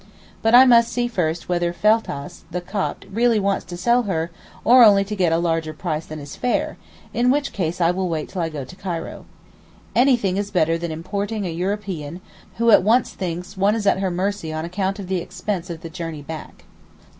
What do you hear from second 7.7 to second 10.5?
I will wait till I go to Cairo. Anything is